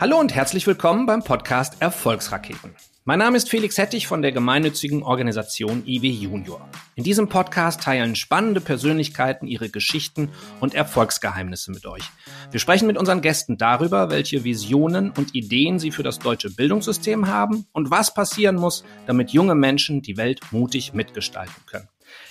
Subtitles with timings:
[0.00, 2.72] Hallo und herzlich willkommen beim Podcast Erfolgsraketen.
[3.04, 6.68] Mein Name ist Felix Hettich von der gemeinnützigen Organisation IW Junior.
[6.94, 10.30] In diesem Podcast teilen spannende Persönlichkeiten ihre Geschichten
[10.60, 12.04] und Erfolgsgeheimnisse mit euch.
[12.52, 17.26] Wir sprechen mit unseren Gästen darüber, welche Visionen und Ideen sie für das deutsche Bildungssystem
[17.26, 21.88] haben und was passieren muss, damit junge Menschen die Welt mutig mitgestalten können.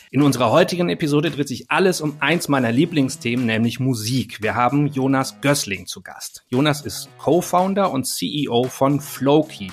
[0.10, 4.42] In unserer heutigen Episode dreht sich alles um eins meiner Lieblingsthemen, nämlich Musik.
[4.42, 6.46] Wir haben Jonas Gößling zu Gast.
[6.48, 9.70] Jonas ist Co-Founder und CEO von Flowkey.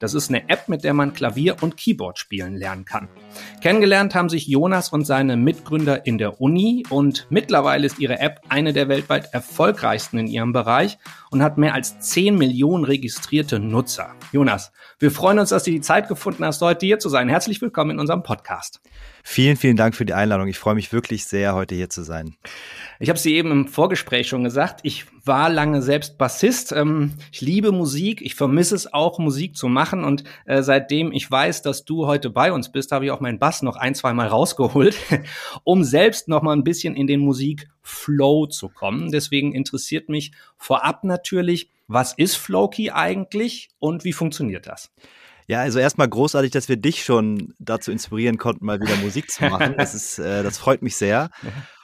[0.00, 3.08] Das ist eine App, mit der man Klavier und Keyboard spielen lernen kann.
[3.62, 8.40] Kennengelernt haben sich Jonas und seine Mitgründer in der Uni und mittlerweile ist ihre App
[8.48, 10.98] eine der weltweit erfolgreichsten in ihrem Bereich
[11.36, 14.14] und hat mehr als 10 Millionen registrierte Nutzer.
[14.32, 17.28] Jonas, wir freuen uns, dass du die Zeit gefunden hast, heute hier zu sein.
[17.28, 18.80] Herzlich willkommen in unserem Podcast.
[19.22, 20.48] Vielen, vielen Dank für die Einladung.
[20.48, 22.36] Ich freue mich wirklich sehr, heute hier zu sein.
[22.98, 24.80] Ich habe sie eben im Vorgespräch schon gesagt.
[24.84, 26.72] Ich war lange selbst Bassist.
[26.72, 28.22] Ähm, ich liebe Musik.
[28.22, 30.04] Ich vermisse es auch, Musik zu machen.
[30.04, 33.38] Und äh, seitdem ich weiß, dass du heute bei uns bist, habe ich auch meinen
[33.38, 34.96] Bass noch ein, zwei Mal rausgeholt,
[35.64, 39.10] um selbst noch mal ein bisschen in den Musikflow zu kommen.
[39.10, 44.90] Deswegen interessiert mich vorab natürlich, was ist Flowkey eigentlich und wie funktioniert das?
[45.48, 49.44] Ja, also erstmal großartig, dass wir dich schon dazu inspirieren konnten, mal wieder Musik zu
[49.44, 49.74] machen.
[49.78, 51.30] Das ist, äh, das freut mich sehr.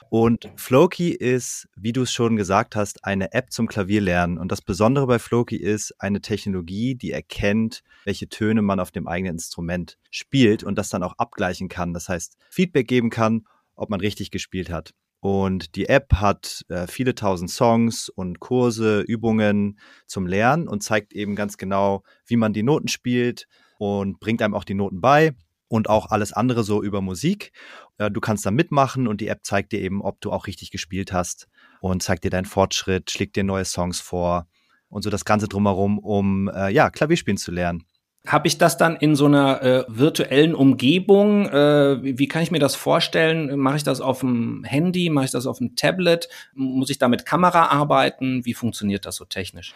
[0.09, 4.37] Und Flowkey ist, wie du es schon gesagt hast, eine App zum Klavierlernen.
[4.37, 9.07] Und das Besondere bei Flowkey ist eine Technologie, die erkennt, welche Töne man auf dem
[9.07, 11.93] eigenen Instrument spielt und das dann auch abgleichen kann.
[11.93, 14.93] Das heißt, Feedback geben kann, ob man richtig gespielt hat.
[15.23, 21.13] Und die App hat äh, viele tausend Songs und Kurse, Übungen zum Lernen und zeigt
[21.13, 23.47] eben ganz genau, wie man die Noten spielt
[23.79, 25.33] und bringt einem auch die Noten bei
[25.69, 27.53] und auch alles andere so über Musik.
[27.99, 30.71] Äh, du kannst da mitmachen und die App zeigt dir eben, ob du auch richtig
[30.71, 31.47] gespielt hast
[31.79, 34.47] und zeigt dir deinen Fortschritt, schlägt dir neue Songs vor
[34.89, 37.85] und so das Ganze drumherum, um äh, ja, Klavierspielen zu lernen.
[38.25, 41.45] Habe ich das dann in so einer äh, virtuellen Umgebung?
[41.49, 43.59] Äh, wie kann ich mir das vorstellen?
[43.59, 45.09] Mache ich das auf dem Handy?
[45.09, 46.29] Mache ich das auf dem Tablet?
[46.53, 48.45] Muss ich da mit Kamera arbeiten?
[48.45, 49.73] Wie funktioniert das so technisch?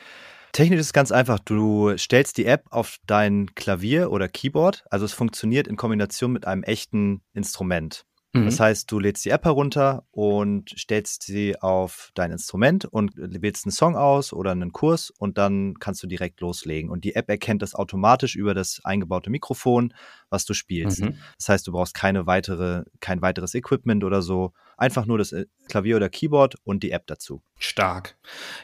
[0.54, 1.40] Technisch ist ganz einfach.
[1.40, 4.86] Du stellst die App auf dein Klavier oder Keyboard.
[4.90, 8.06] Also es funktioniert in Kombination mit einem echten Instrument.
[8.34, 8.46] Mhm.
[8.46, 13.66] Das heißt, du lädst die App herunter und stellst sie auf dein Instrument und wählst
[13.66, 16.90] einen Song aus oder einen Kurs und dann kannst du direkt loslegen.
[16.90, 19.94] Und die App erkennt das automatisch über das eingebaute Mikrofon,
[20.30, 21.02] was du spielst.
[21.02, 21.16] Mhm.
[21.38, 24.54] Das heißt, du brauchst keine weitere, kein weiteres Equipment oder so.
[24.78, 27.42] Einfach nur das äh, Klavier oder Keyboard und die App dazu.
[27.60, 28.16] Stark.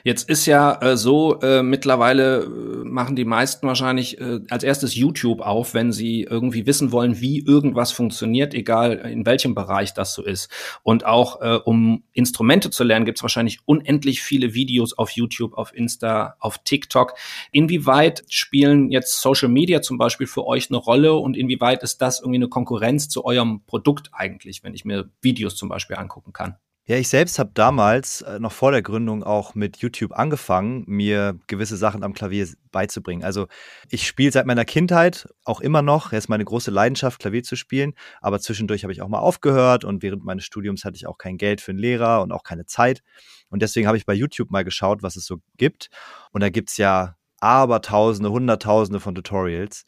[0.04, 2.48] Jetzt ist ja äh, so, äh, mittlerweile äh,
[2.84, 7.40] machen die meisten wahrscheinlich äh, als erstes YouTube auf, wenn sie irgendwie wissen wollen, wie
[7.40, 10.50] irgendwas funktioniert, egal in welchem Bereich das so ist.
[10.84, 15.74] Und auch um Instrumente zu lernen, gibt es wahrscheinlich unendlich viele Videos auf YouTube, auf
[15.74, 17.16] Insta, auf TikTok.
[17.52, 22.20] Inwieweit spielen jetzt Social Media zum Beispiel für euch eine Rolle und inwieweit ist das
[22.20, 26.58] irgendwie eine Konkurrenz zu eurem Produkt eigentlich, wenn ich mir Videos zum Beispiel angucken kann?
[26.86, 31.40] Ja, ich selbst habe damals, äh, noch vor der Gründung, auch mit YouTube angefangen, mir
[31.48, 33.24] gewisse Sachen am Klavier beizubringen.
[33.24, 33.48] Also
[33.90, 36.12] ich spiele seit meiner Kindheit auch immer noch.
[36.12, 37.94] Es ist meine große Leidenschaft, Klavier zu spielen.
[38.20, 41.38] Aber zwischendurch habe ich auch mal aufgehört und während meines Studiums hatte ich auch kein
[41.38, 43.02] Geld für einen Lehrer und auch keine Zeit.
[43.50, 45.90] Und deswegen habe ich bei YouTube mal geschaut, was es so gibt.
[46.34, 49.86] Und da gibt's ja Abertausende, Hunderttausende von Tutorials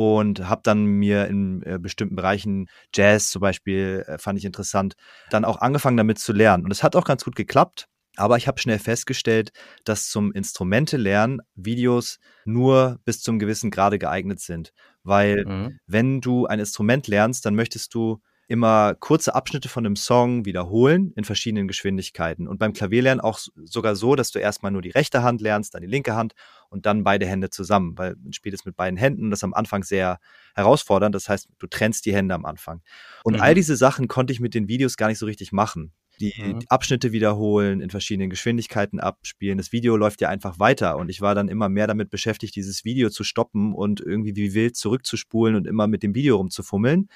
[0.00, 4.94] und habe dann mir in äh, bestimmten Bereichen Jazz zum Beispiel äh, fand ich interessant,
[5.28, 7.86] dann auch angefangen damit zu lernen und es hat auch ganz gut geklappt.
[8.16, 9.50] Aber ich habe schnell festgestellt,
[9.84, 14.72] dass zum Instrumente-Lernen Videos nur bis zum gewissen Grade geeignet sind.
[15.02, 15.78] Weil mhm.
[15.86, 21.12] wenn du ein Instrument lernst, dann möchtest du immer kurze Abschnitte von einem Song wiederholen
[21.14, 22.48] in verschiedenen Geschwindigkeiten.
[22.48, 25.82] Und beim Klavierlernen auch sogar so, dass du erstmal nur die rechte Hand lernst, dann
[25.82, 26.32] die linke Hand
[26.68, 29.30] und dann beide Hände zusammen, weil man spielt es mit beiden Händen.
[29.30, 30.18] Das ist am Anfang sehr
[30.56, 31.14] herausfordernd.
[31.14, 32.82] Das heißt, du trennst die Hände am Anfang.
[33.22, 33.40] Und mhm.
[33.40, 35.92] all diese Sachen konnte ich mit den Videos gar nicht so richtig machen.
[36.18, 36.58] Die, mhm.
[36.58, 39.58] die Abschnitte wiederholen, in verschiedenen Geschwindigkeiten abspielen.
[39.58, 42.84] Das Video läuft ja einfach weiter und ich war dann immer mehr damit beschäftigt, dieses
[42.84, 47.08] Video zu stoppen und irgendwie wie wild zurückzuspulen und immer mit dem Video rumzufummeln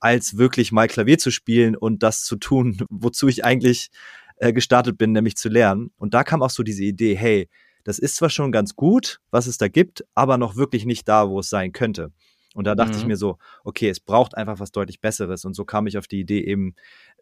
[0.00, 3.90] als wirklich mal Klavier zu spielen und das zu tun, wozu ich eigentlich
[4.36, 5.90] äh, gestartet bin, nämlich zu lernen.
[5.96, 7.48] Und da kam auch so diese Idee, hey,
[7.84, 11.28] das ist zwar schon ganz gut, was es da gibt, aber noch wirklich nicht da,
[11.28, 12.12] wo es sein könnte.
[12.54, 12.98] Und da dachte mhm.
[12.98, 15.44] ich mir so, okay, es braucht einfach was deutlich Besseres.
[15.44, 16.74] Und so kam ich auf die Idee, eben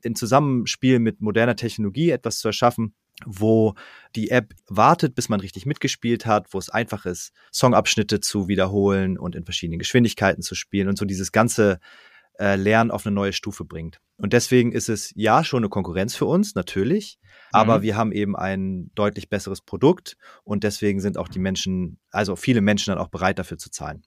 [0.03, 2.95] in Zusammenspiel mit moderner Technologie etwas zu erschaffen,
[3.25, 3.75] wo
[4.15, 9.19] die App wartet, bis man richtig mitgespielt hat, wo es einfach ist, Songabschnitte zu wiederholen
[9.19, 11.81] und in verschiedenen Geschwindigkeiten zu spielen und so dieses ganze
[12.39, 14.01] äh, Lernen auf eine neue Stufe bringt.
[14.19, 17.19] Und deswegen ist es ja schon eine Konkurrenz für uns, natürlich.
[17.53, 17.83] aber mhm.
[17.83, 22.61] wir haben eben ein deutlich besseres Produkt und deswegen sind auch die Menschen, also viele
[22.61, 24.03] Menschen dann auch bereit dafür zu zahlen.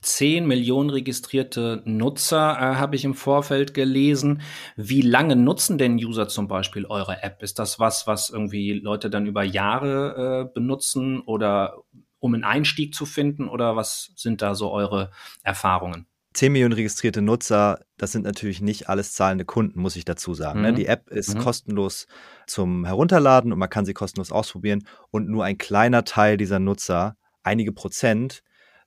[0.00, 4.42] 10 Millionen registrierte Nutzer äh, habe ich im Vorfeld gelesen.
[4.76, 7.42] Wie lange nutzen denn User zum Beispiel eure App?
[7.42, 11.82] Ist das was, was irgendwie Leute dann über Jahre äh, benutzen oder
[12.18, 15.10] um einen Einstieg zu finden oder was sind da so eure
[15.42, 16.06] Erfahrungen?
[16.34, 20.62] 10 Millionen registrierte Nutzer, das sind natürlich nicht alles zahlende Kunden, muss ich dazu sagen.
[20.62, 20.72] Ne?
[20.72, 20.76] Mhm.
[20.76, 21.40] Die App ist mhm.
[21.40, 22.06] kostenlos
[22.46, 24.86] zum Herunterladen und man kann sie kostenlos ausprobieren.
[25.10, 28.42] Und nur ein kleiner Teil dieser Nutzer, einige Prozent,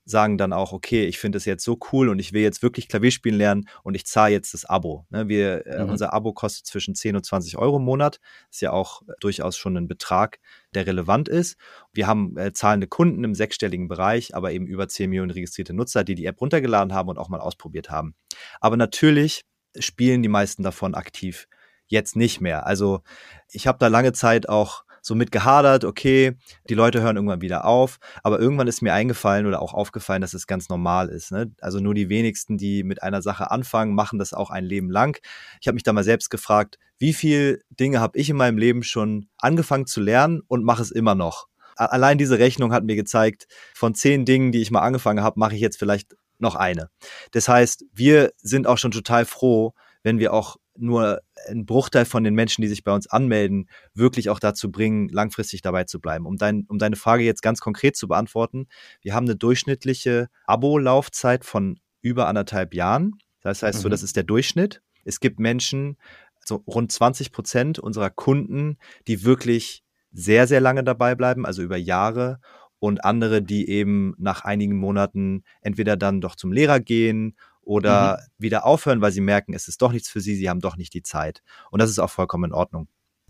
[0.06, 2.90] sagen dann auch, okay, ich finde es jetzt so cool und ich will jetzt wirklich
[2.90, 5.06] Klavier spielen lernen und ich zahle jetzt das Abo.
[5.10, 5.92] Ne, wir, äh, mhm.
[5.92, 8.20] Unser Abo kostet zwischen 10 und 20 Euro im Monat.
[8.52, 10.40] Ist ja auch durchaus schon ein Betrag,
[10.74, 11.58] der relevant ist.
[11.94, 16.04] Wir haben äh, zahlende Kunden im sechsstelligen Bereich, aber eben über 10 Millionen registrierte Nutzer,
[16.04, 18.16] die die App runtergeladen haben und auch mal ausprobiert haben.
[18.60, 19.46] Aber natürlich
[19.80, 21.48] spielen die meisten davon aktiv
[21.88, 22.66] jetzt nicht mehr.
[22.66, 23.02] Also
[23.50, 26.36] ich habe da lange Zeit auch so mit gehadert, okay,
[26.70, 30.34] die Leute hören irgendwann wieder auf, aber irgendwann ist mir eingefallen oder auch aufgefallen, dass
[30.34, 31.32] es ganz normal ist.
[31.32, 31.52] Ne?
[31.60, 35.20] Also nur die wenigsten, die mit einer Sache anfangen, machen das auch ein Leben lang.
[35.60, 38.82] Ich habe mich da mal selbst gefragt, wie viel Dinge habe ich in meinem Leben
[38.82, 41.48] schon angefangen zu lernen und mache es immer noch.
[41.76, 45.56] Allein diese Rechnung hat mir gezeigt, von zehn Dingen, die ich mal angefangen habe, mache
[45.56, 46.90] ich jetzt vielleicht noch eine.
[47.32, 49.74] Das heißt, wir sind auch schon total froh,
[50.04, 54.30] wenn wir auch nur ein Bruchteil von den Menschen, die sich bei uns anmelden, wirklich
[54.30, 56.26] auch dazu bringen, langfristig dabei zu bleiben.
[56.26, 58.68] Um, dein, um deine Frage jetzt ganz konkret zu beantworten,
[59.02, 63.14] wir haben eine durchschnittliche Abo-Laufzeit von über anderthalb Jahren.
[63.42, 63.84] Das heißt, mhm.
[63.84, 64.82] so, das ist der Durchschnitt.
[65.06, 65.98] Es gibt Menschen,
[66.46, 68.78] so rund 20 Prozent unserer Kunden,
[69.08, 72.40] die wirklich sehr, sehr lange dabei bleiben, also über Jahre
[72.80, 78.44] und andere, die eben nach einigen Monaten entweder dann doch zum Lehrer gehen oder mhm.
[78.44, 80.94] wieder aufhören, weil sie merken, es ist doch nichts für sie, sie haben doch nicht
[80.94, 81.42] die Zeit.
[81.72, 82.88] Und das ist auch vollkommen in Ordnung.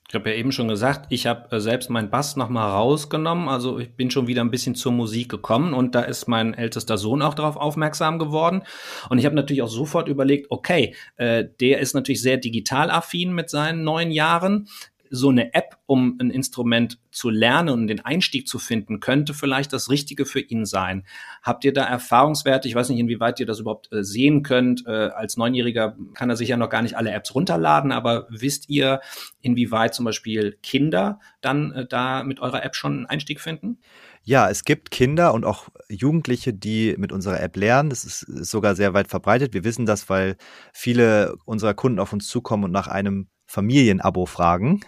[0.10, 3.48] Ich habe ja eben schon gesagt, ich habe äh, selbst meinen Bass nochmal rausgenommen.
[3.48, 6.98] Also ich bin schon wieder ein bisschen zur Musik gekommen und da ist mein ältester
[6.98, 8.64] Sohn auch darauf aufmerksam geworden.
[9.10, 13.34] Und ich habe natürlich auch sofort überlegt, okay, äh, der ist natürlich sehr digital affin
[13.34, 14.68] mit seinen neun Jahren
[15.16, 19.72] so eine App, um ein Instrument zu lernen und den Einstieg zu finden, könnte vielleicht
[19.72, 21.06] das Richtige für ihn sein.
[21.44, 22.68] Habt ihr da Erfahrungswerte?
[22.68, 24.88] Ich weiß nicht, inwieweit ihr das überhaupt äh, sehen könnt.
[24.88, 28.70] Äh, als Neunjähriger kann er sich ja noch gar nicht alle Apps runterladen, aber wisst
[28.70, 29.02] ihr,
[29.42, 33.78] inwieweit zum Beispiel Kinder dann äh, da mit eurer App schon einen Einstieg finden?
[34.24, 37.92] Ja, es gibt Kinder und auch Jugendliche, die mit unserer App lernen.
[37.92, 39.54] Das ist, ist sogar sehr weit verbreitet.
[39.54, 40.38] Wir wissen das, weil
[40.72, 44.82] viele unserer Kunden auf uns zukommen und nach einem Familienabo fragen.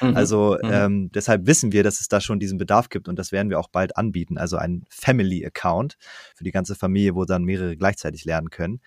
[0.00, 0.16] Mhm.
[0.16, 0.70] Also mhm.
[0.72, 3.58] Ähm, deshalb wissen wir, dass es da schon diesen Bedarf gibt und das werden wir
[3.58, 4.38] auch bald anbieten.
[4.38, 5.96] Also ein Family Account
[6.34, 8.80] für die ganze Familie, wo dann mehrere gleichzeitig lernen können.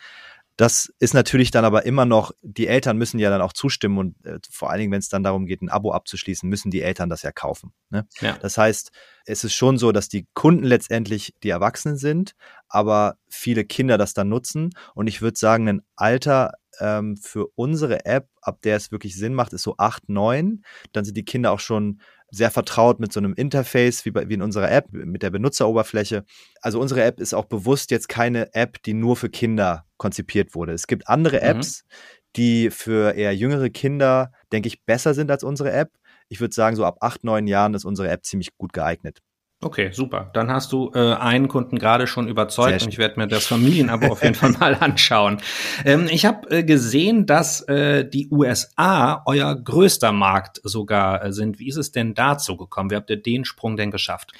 [0.58, 4.26] Das ist natürlich dann aber immer noch, die Eltern müssen ja dann auch zustimmen und
[4.26, 7.10] äh, vor allen Dingen, wenn es dann darum geht, ein Abo abzuschließen, müssen die Eltern
[7.10, 7.74] das ja kaufen.
[7.90, 8.08] Ne?
[8.22, 8.38] Ja.
[8.42, 8.92] Das heißt,
[9.26, 12.36] es ist schon so, dass die Kunden letztendlich die Erwachsenen sind,
[12.70, 14.70] aber viele Kinder das dann nutzen.
[14.94, 19.34] Und ich würde sagen, ein Alter ähm, für unsere App, ab der es wirklich Sinn
[19.34, 20.64] macht, ist so 8, 9.
[20.92, 22.00] Dann sind die Kinder auch schon
[22.32, 26.26] sehr vertraut mit so einem Interface wie, bei, wie in unserer App, mit der Benutzeroberfläche.
[26.62, 30.74] Also unsere App ist auch bewusst jetzt keine App, die nur für Kinder konzipiert wurde.
[30.74, 31.44] Es gibt andere mhm.
[31.44, 31.94] Apps, mhm.
[32.36, 35.92] die für eher jüngere Kinder, denke ich, besser sind als unsere App.
[36.28, 39.20] Ich würde sagen, so ab 8, 9 Jahren ist unsere App ziemlich gut geeignet.
[39.66, 40.30] Okay, super.
[40.34, 44.12] Dann hast du äh, einen Kunden gerade schon überzeugt und ich werde mir das Familienabo
[44.12, 45.40] auf jeden Fall mal anschauen.
[45.84, 51.58] Ähm, ich habe äh, gesehen, dass äh, die USA euer größter Markt sogar äh, sind.
[51.58, 52.92] Wie ist es denn dazu gekommen?
[52.92, 54.34] Wie habt ihr den Sprung denn geschafft?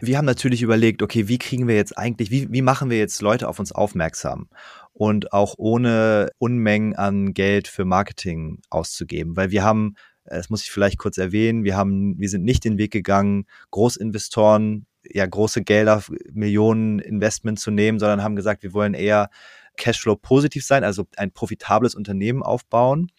[0.00, 3.22] Wir haben natürlich überlegt, okay, wie kriegen wir jetzt eigentlich, wie, wie machen wir jetzt
[3.22, 4.48] Leute auf uns aufmerksam?
[4.92, 10.70] Und auch ohne Unmengen an Geld für Marketing auszugeben, weil wir haben das muss ich
[10.70, 11.64] vielleicht kurz erwähnen.
[11.64, 16.02] Wir haben, wir sind nicht den Weg gegangen, Großinvestoren, ja, große Gelder,
[16.32, 19.28] Millionen Investment zu nehmen, sondern haben gesagt, wir wollen eher
[19.76, 23.10] Cashflow positiv sein, also ein profitables Unternehmen aufbauen.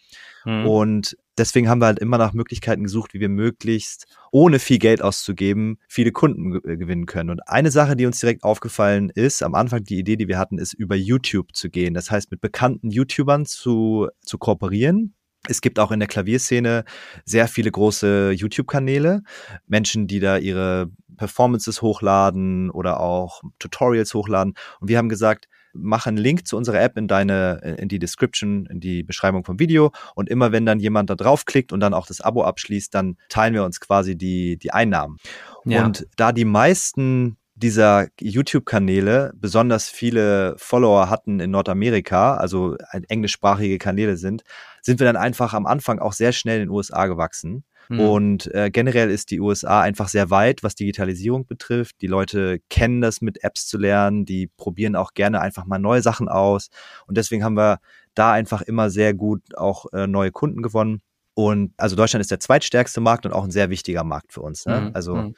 [0.45, 0.65] Mhm.
[0.65, 5.01] Und deswegen haben wir halt immer nach Möglichkeiten gesucht, wie wir möglichst, ohne viel Geld
[5.01, 7.29] auszugeben, viele Kunden gewinnen können.
[7.29, 10.57] Und eine Sache, die uns direkt aufgefallen ist, am Anfang die Idee, die wir hatten,
[10.57, 11.93] ist über YouTube zu gehen.
[11.93, 15.13] Das heißt, mit bekannten YouTubern zu, zu kooperieren,
[15.49, 16.83] es gibt auch in der Klavierszene
[17.25, 19.23] sehr viele große YouTube-Kanäle,
[19.67, 24.53] Menschen, die da ihre Performances hochladen oder auch Tutorials hochladen.
[24.79, 28.65] Und wir haben gesagt, mach einen Link zu unserer App in deine, in die Description,
[28.67, 29.91] in die Beschreibung vom Video.
[30.15, 33.53] Und immer wenn dann jemand da draufklickt und dann auch das Abo abschließt, dann teilen
[33.53, 35.17] wir uns quasi die, die Einnahmen.
[35.65, 35.85] Ja.
[35.85, 42.75] Und da die meisten dieser YouTube-Kanäle besonders viele Follower hatten in Nordamerika, also
[43.07, 44.43] englischsprachige Kanäle sind,
[44.81, 47.99] sind wir dann einfach am Anfang auch sehr schnell in den USA gewachsen Mhm.
[47.99, 52.01] Und äh, generell ist die USA einfach sehr weit, was Digitalisierung betrifft.
[52.01, 54.25] Die Leute kennen das, mit Apps zu lernen.
[54.25, 56.69] Die probieren auch gerne einfach mal neue Sachen aus.
[57.07, 57.79] Und deswegen haben wir
[58.13, 61.01] da einfach immer sehr gut auch äh, neue Kunden gewonnen.
[61.33, 64.65] Und also Deutschland ist der zweitstärkste Markt und auch ein sehr wichtiger Markt für uns.
[64.65, 64.81] Ne?
[64.81, 64.91] Mhm.
[64.93, 65.35] Also mhm.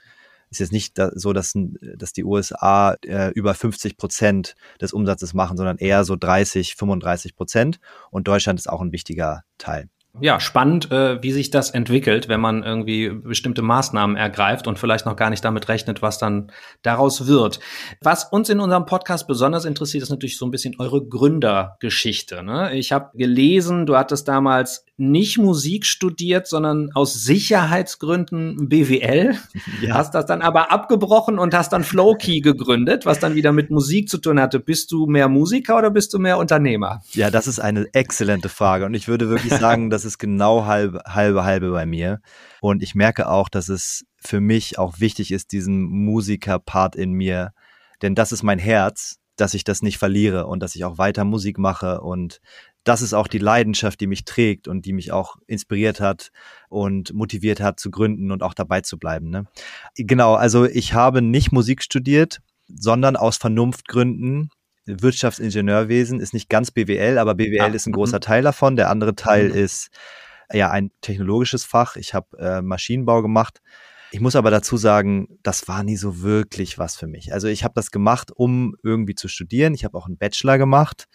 [0.49, 1.53] Ist jetzt nicht so, dass,
[1.95, 7.35] dass die USA äh, über 50 Prozent des Umsatzes machen, sondern eher so 30, 35
[7.35, 7.79] Prozent.
[8.11, 9.89] Und Deutschland ist auch ein wichtiger Teil
[10.19, 15.05] ja, spannend, äh, wie sich das entwickelt, wenn man irgendwie bestimmte Maßnahmen ergreift und vielleicht
[15.05, 16.51] noch gar nicht damit rechnet, was dann
[16.81, 17.59] daraus wird.
[18.01, 22.43] Was uns in unserem Podcast besonders interessiert, ist natürlich so ein bisschen eure Gründergeschichte.
[22.43, 22.75] Ne?
[22.75, 29.37] Ich habe gelesen, du hattest damals nicht Musik studiert, sondern aus Sicherheitsgründen BWL.
[29.81, 29.95] Ja.
[29.95, 34.09] Hast das dann aber abgebrochen und hast dann Flowkey gegründet, was dann wieder mit Musik
[34.09, 34.59] zu tun hatte.
[34.59, 37.01] Bist du mehr Musiker oder bist du mehr Unternehmer?
[37.11, 41.01] Ja, das ist eine exzellente Frage und ich würde wirklich sagen, das ist genau halbe,
[41.05, 42.21] halbe, halbe bei mir.
[42.61, 47.51] Und ich merke auch, dass es für mich auch wichtig ist, diesen Musiker-Part in mir,
[48.01, 51.23] denn das ist mein Herz, dass ich das nicht verliere und dass ich auch weiter
[51.23, 52.39] Musik mache und
[52.83, 56.31] das ist auch die Leidenschaft, die mich trägt und die mich auch inspiriert hat
[56.69, 59.29] und motiviert hat zu gründen und auch dabei zu bleiben.
[59.29, 59.45] Ne?
[59.95, 64.49] Genau, also ich habe nicht Musik studiert, sondern aus Vernunftgründen
[64.87, 68.21] Wirtschaftsingenieurwesen ist nicht ganz BWL, aber BWL ah, ist ein großer mhm.
[68.21, 68.75] Teil davon.
[68.75, 69.55] Der andere Teil mhm.
[69.55, 69.89] ist
[70.51, 71.97] ja ein technologisches Fach.
[71.97, 73.61] Ich habe äh, Maschinenbau gemacht.
[74.11, 77.33] Ich muss aber dazu sagen, das war nie so wirklich was für mich.
[77.33, 79.73] Also ich habe das gemacht, um irgendwie zu studieren.
[79.73, 81.07] Ich habe auch einen Bachelor gemacht.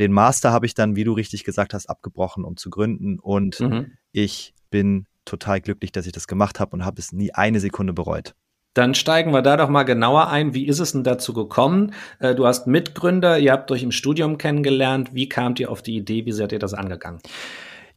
[0.00, 3.18] Den Master habe ich dann, wie du richtig gesagt hast, abgebrochen, um zu gründen.
[3.18, 3.92] Und mhm.
[4.12, 7.92] ich bin total glücklich, dass ich das gemacht habe und habe es nie eine Sekunde
[7.92, 8.34] bereut.
[8.74, 10.54] Dann steigen wir da doch mal genauer ein.
[10.54, 11.94] Wie ist es denn dazu gekommen?
[12.20, 15.14] Äh, du hast Mitgründer, ihr habt euch im Studium kennengelernt.
[15.14, 16.26] Wie kamt ihr auf die Idee?
[16.26, 17.20] Wie seid ihr das angegangen?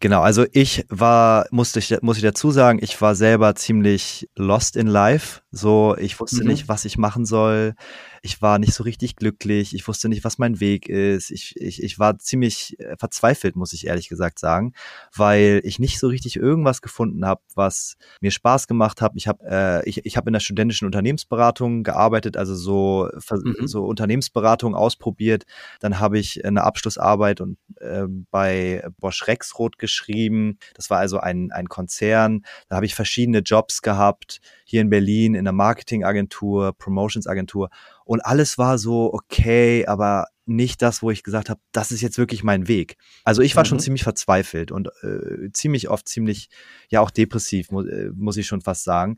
[0.02, 4.76] Genau, also ich war, musste ich, muss ich dazu sagen, ich war selber ziemlich lost
[4.76, 5.42] in life.
[5.52, 6.50] So, ich wusste mhm.
[6.50, 7.76] nicht, was ich machen soll
[8.24, 11.32] ich war nicht so richtig glücklich, ich wusste nicht, was mein Weg ist.
[11.32, 14.74] Ich, ich, ich war ziemlich äh, verzweifelt, muss ich ehrlich gesagt sagen,
[15.16, 19.14] weil ich nicht so richtig irgendwas gefunden habe, was mir Spaß gemacht hat.
[19.16, 23.68] Ich habe äh, ich, ich hab in der studentischen Unternehmensberatung gearbeitet, also so, mhm.
[23.68, 25.46] so Unternehmensberatung ausprobiert.
[25.80, 30.60] Dann habe ich eine Abschlussarbeit und äh, bei Bosch Rexroth geschrieben.
[30.76, 32.46] Das war also ein, ein Konzern.
[32.70, 37.70] Da habe ich verschiedene Jobs gehabt, hier in Berlin in der Marketingagentur, Promotionsagentur
[38.12, 42.18] und alles war so okay, aber nicht das, wo ich gesagt habe, das ist jetzt
[42.18, 42.98] wirklich mein Weg.
[43.24, 43.68] Also ich war mhm.
[43.68, 46.50] schon ziemlich verzweifelt und äh, ziemlich oft ziemlich,
[46.90, 49.18] ja auch depressiv, mu äh, muss ich schon fast sagen.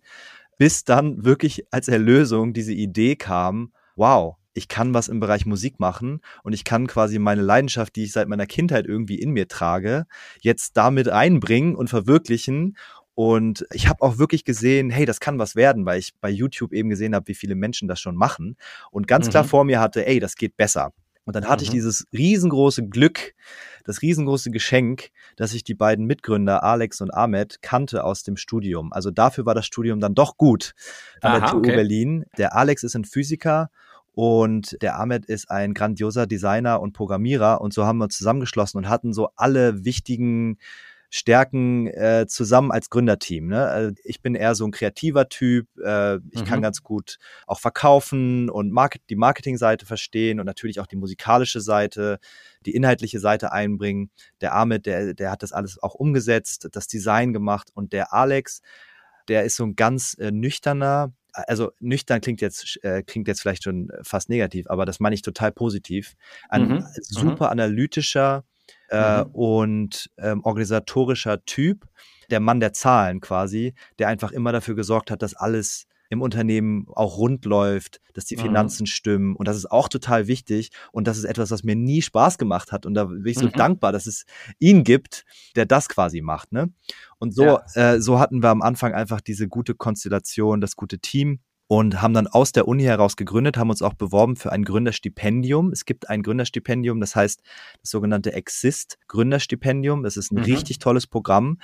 [0.60, 5.80] Bis dann wirklich als Erlösung diese Idee kam, wow, ich kann was im Bereich Musik
[5.80, 9.48] machen und ich kann quasi meine Leidenschaft, die ich seit meiner Kindheit irgendwie in mir
[9.48, 10.06] trage,
[10.40, 12.78] jetzt damit einbringen und verwirklichen
[13.16, 16.74] und ich habe auch wirklich gesehen, hey, das kann was werden, weil ich bei YouTube
[16.74, 18.58] eben gesehen habe, wie viele Menschen das schon machen.
[18.92, 19.32] Und ganz mhm.
[19.32, 20.94] klar vor mir hatte, ey, das geht besser.
[21.26, 21.66] Und dann hatte mhm.
[21.66, 23.34] ich dieses riesengroße Glück,
[23.86, 28.92] das riesengroße Geschenk, dass ich die beiden Mitgründer Alex und Ahmed kannte aus dem Studium.
[28.92, 30.74] Also dafür war das Studium dann doch gut
[31.22, 31.76] an Aha, der TU okay.
[31.76, 32.26] Berlin.
[32.38, 33.70] Der Alex ist ein Physiker
[34.14, 37.62] und der Ahmed ist ein grandioser Designer und Programmierer.
[37.62, 40.58] Und so haben wir uns zusammengeschlossen und hatten so alle wichtigen
[41.16, 43.46] Stärken äh, zusammen als Gründerteam.
[43.46, 43.68] Ne?
[43.68, 45.68] Also ich bin eher so ein kreativer Typ.
[45.78, 46.46] Äh, ich mhm.
[46.46, 51.62] kann ganz gut auch verkaufen und Market die Marketingseite verstehen und natürlich auch die musikalische
[51.62, 52.18] Seite,
[52.66, 54.10] die inhaltliche Seite einbringen.
[54.42, 58.64] Der Ahmed, der, der hat das alles auch umgesetzt, das Design gemacht und der Alex,
[59.28, 63.66] der ist so ein ganz äh, nüchterner, also nüchtern klingt jetzt äh, klingt jetzt vielleicht
[63.66, 66.16] schon fast negativ, aber das meine ich total positiv.
[66.50, 66.86] Ein mhm.
[66.96, 68.46] super analytischer,
[68.90, 69.32] äh, mhm.
[69.32, 71.88] und ähm, organisatorischer Typ,
[72.30, 76.86] der Mann der Zahlen quasi, der einfach immer dafür gesorgt hat, dass alles im Unternehmen
[76.94, 78.42] auch rund läuft, dass die mhm.
[78.42, 78.88] Finanzen mhm.
[78.88, 79.36] stimmen.
[79.36, 80.70] Und das ist auch total wichtig.
[80.92, 82.86] Und das ist etwas, was mir nie Spaß gemacht hat.
[82.86, 83.54] Und da bin ich so mhm.
[83.54, 84.26] dankbar, dass es
[84.60, 85.26] ihn gibt,
[85.56, 86.52] der das quasi macht.
[86.52, 86.72] Ne?
[87.20, 87.66] Und so, ja.
[87.74, 91.40] äh, so hatten wir am Anfang einfach diese gute Konstellation, das gute Team
[91.74, 95.72] und haben dann aus der Uni heraus gegründet, haben uns auch beworben für ein Gründerstipendium.
[95.72, 97.42] Es gibt ein Gründerstipendium, das heißt
[97.82, 100.04] das sogenannte Exist Gründerstipendium.
[100.04, 100.44] Das ist ein mhm.
[100.44, 101.58] richtig tolles Programm,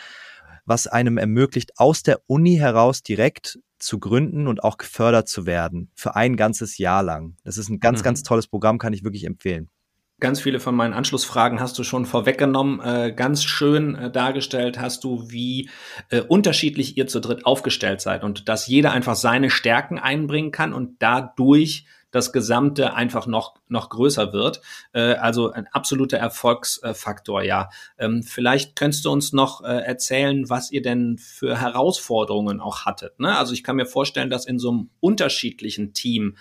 [0.65, 5.91] was einem ermöglicht, aus der Uni heraus direkt zu gründen und auch gefördert zu werden
[5.93, 7.35] für ein ganzes Jahr lang.
[7.43, 8.05] Das ist ein ganz, mhm.
[8.05, 9.69] ganz tolles Programm, kann ich wirklich empfehlen.
[10.19, 12.81] Ganz viele von meinen Anschlussfragen hast du schon vorweggenommen.
[12.81, 15.69] Äh, ganz schön äh, dargestellt hast du, wie
[16.09, 20.73] äh, unterschiedlich ihr zu dritt aufgestellt seid und dass jeder einfach seine Stärken einbringen kann
[20.73, 24.61] und dadurch das Gesamte einfach noch, noch größer wird.
[24.93, 27.69] Äh, also ein absoluter Erfolgsfaktor, ja.
[27.97, 33.19] Ähm, vielleicht könntest du uns noch äh, erzählen, was ihr denn für Herausforderungen auch hattet.
[33.19, 33.37] Ne?
[33.37, 36.35] Also ich kann mir vorstellen, dass in so einem unterschiedlichen Team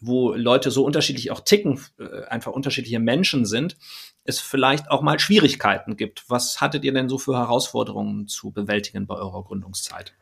[0.00, 3.76] wo Leute so unterschiedlich auch ticken, äh, einfach unterschiedliche Menschen sind,
[4.24, 6.24] es vielleicht auch mal Schwierigkeiten gibt.
[6.28, 10.14] Was hattet ihr denn so für Herausforderungen zu bewältigen bei eurer Gründungszeit?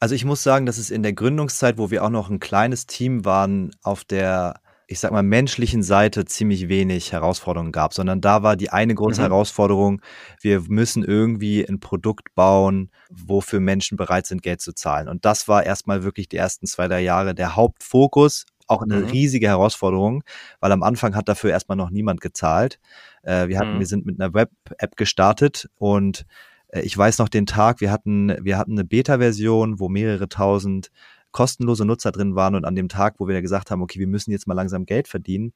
[0.00, 2.86] Also ich muss sagen, dass es in der Gründungszeit, wo wir auch noch ein kleines
[2.86, 8.42] Team waren, auf der ich sag mal, menschlichen Seite ziemlich wenig Herausforderungen gab, sondern da
[8.42, 9.26] war die eine große mhm.
[9.26, 10.02] Herausforderung,
[10.40, 15.08] wir müssen irgendwie ein Produkt bauen, wofür Menschen bereit sind, Geld zu zahlen.
[15.08, 19.06] Und das war erstmal wirklich die ersten zwei, drei Jahre der Hauptfokus, auch eine mhm.
[19.06, 20.22] riesige Herausforderung,
[20.60, 22.78] weil am Anfang hat dafür erstmal noch niemand gezahlt.
[23.22, 23.78] Äh, wir hatten, mhm.
[23.80, 26.24] wir sind mit einer Web-App gestartet und
[26.68, 30.90] äh, ich weiß noch den Tag, wir hatten, wir hatten eine Beta-Version, wo mehrere tausend
[31.32, 34.32] kostenlose Nutzer drin waren und an dem Tag, wo wir gesagt haben, okay, wir müssen
[34.32, 35.52] jetzt mal langsam Geld verdienen,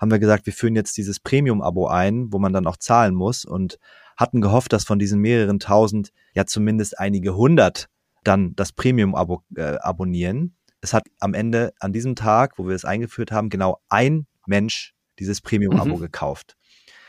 [0.00, 3.44] haben wir gesagt, wir führen jetzt dieses Premium-Abo ein, wo man dann auch zahlen muss
[3.44, 3.78] und
[4.16, 7.88] hatten gehofft, dass von diesen mehreren tausend ja zumindest einige hundert
[8.24, 10.55] dann das Premium-Abo äh, abonnieren.
[10.86, 14.94] Es hat am Ende an diesem Tag, wo wir es eingeführt haben, genau ein Mensch
[15.18, 16.00] dieses Premium-Abo mhm.
[16.00, 16.56] gekauft.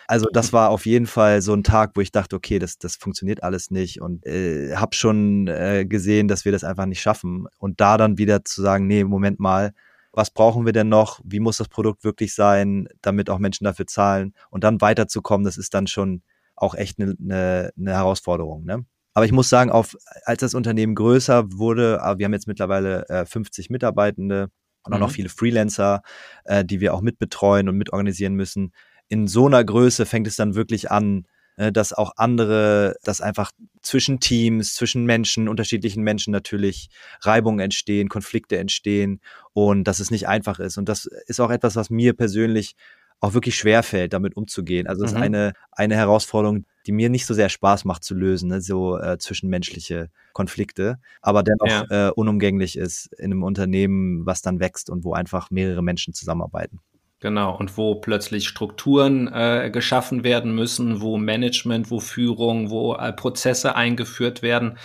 [0.07, 2.95] Also das war auf jeden Fall so ein Tag, wo ich dachte, okay, das, das
[2.95, 7.45] funktioniert alles nicht und äh, habe schon äh, gesehen, dass wir das einfach nicht schaffen.
[7.59, 9.73] Und da dann wieder zu sagen, nee, Moment mal,
[10.11, 11.19] was brauchen wir denn noch?
[11.23, 14.33] Wie muss das Produkt wirklich sein, damit auch Menschen dafür zahlen?
[14.49, 16.23] Und dann weiterzukommen, das ist dann schon
[16.55, 18.65] auch echt eine, eine, eine Herausforderung.
[18.65, 18.85] Ne?
[19.17, 23.25] Aber ich muss sagen, auf, als das Unternehmen größer wurde, wir haben jetzt mittlerweile äh,
[23.25, 24.49] 50 Mitarbeitende
[24.83, 25.05] und auch mhm.
[25.05, 26.03] noch viele Freelancer,
[26.45, 28.71] äh, die wir auch mitbetreuen und mitorganisieren müssen
[29.09, 33.51] in so einer Größe fängt es dann wirklich an, äh, dass auch andere, dass einfach
[33.81, 36.89] zwischen Teams, zwischen Menschen, unterschiedlichen Menschen natürlich
[37.21, 39.21] Reibungen entstehen, Konflikte entstehen
[39.53, 40.77] und dass es nicht einfach ist.
[40.77, 42.75] Und das ist auch etwas, was mir persönlich
[43.19, 44.87] auch wirklich schwer fällt, damit umzugehen.
[44.87, 45.17] Also es mhm.
[45.17, 48.61] ist eine, eine Herausforderung, die mir nicht so sehr Spaß macht zu lösen, ne?
[48.61, 52.09] so äh, zwischenmenschliche Konflikte, aber dennoch ja.
[52.09, 56.79] äh, unumgänglich ist in einem Unternehmen, was dann wächst und wo einfach mehrere Menschen zusammenarbeiten.
[57.19, 63.11] Genau, und wo plötzlich Strukturen äh, geschaffen werden müssen, wo Management, wo Führung, wo äh,
[63.11, 64.77] Prozesse eingeführt werden.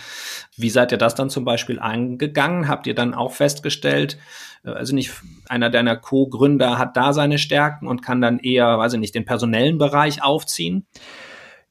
[0.57, 2.67] Wie seid ihr das dann zum Beispiel angegangen?
[2.67, 4.17] Habt ihr dann auch festgestellt,
[4.65, 5.11] äh, also nicht
[5.47, 9.25] einer deiner Co-Gründer hat da seine Stärken und kann dann eher, weiß ich nicht, den
[9.25, 10.87] personellen Bereich aufziehen?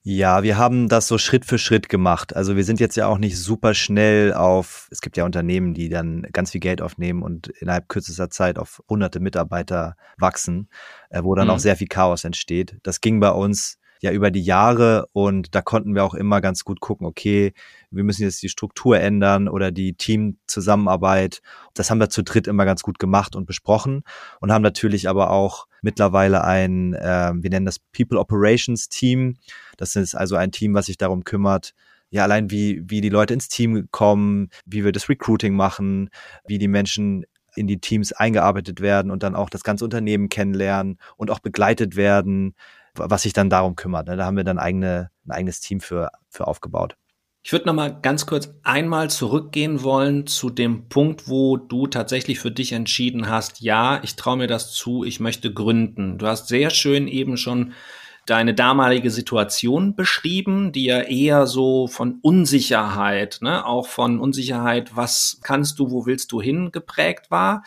[0.04, 2.34] Ja, wir haben das so Schritt für Schritt gemacht.
[2.34, 5.88] Also wir sind jetzt ja auch nicht super schnell auf, es gibt ja Unternehmen, die
[5.88, 10.68] dann ganz viel Geld aufnehmen und innerhalb kürzester Zeit auf hunderte Mitarbeiter wachsen,
[11.10, 11.52] äh, wo dann mhm.
[11.52, 12.78] auch sehr viel Chaos entsteht.
[12.82, 16.64] Das ging bei uns ja über die Jahre und da konnten wir auch immer ganz
[16.64, 17.52] gut gucken, okay,
[17.90, 21.40] wir müssen jetzt die Struktur ändern oder die Teamzusammenarbeit.
[21.74, 24.02] Das haben wir zu dritt immer ganz gut gemacht und besprochen
[24.40, 29.36] und haben natürlich aber auch mittlerweile ein, äh, wir nennen das People Operations Team.
[29.76, 31.72] Das ist also ein Team, was sich darum kümmert,
[32.10, 36.10] ja, allein wie, wie die Leute ins Team kommen, wie wir das Recruiting machen,
[36.46, 40.98] wie die Menschen in die Teams eingearbeitet werden und dann auch das ganze Unternehmen kennenlernen
[41.16, 42.54] und auch begleitet werden,
[42.94, 44.06] was sich dann darum kümmert.
[44.08, 44.16] Ne?
[44.16, 46.96] Da haben wir dann eigene, ein eigenes Team für, für aufgebaut.
[47.44, 52.38] Ich würde noch mal ganz kurz einmal zurückgehen wollen zu dem Punkt, wo du tatsächlich
[52.38, 56.18] für dich entschieden hast, ja, ich traue mir das zu, ich möchte gründen.
[56.18, 57.72] Du hast sehr schön eben schon
[58.26, 65.40] deine damalige Situation beschrieben, die ja eher so von Unsicherheit, ne, auch von Unsicherheit, was
[65.42, 67.64] kannst du, wo willst du hin geprägt war.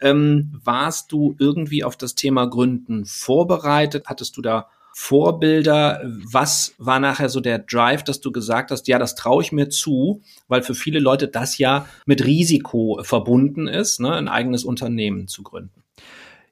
[0.00, 4.04] Ähm, warst du irgendwie auf das Thema Gründen vorbereitet?
[4.06, 6.02] Hattest du da Vorbilder?
[6.30, 9.68] Was war nachher so der Drive, dass du gesagt hast, ja, das traue ich mir
[9.68, 15.28] zu, weil für viele Leute das ja mit Risiko verbunden ist, ne, ein eigenes Unternehmen
[15.28, 15.83] zu gründen?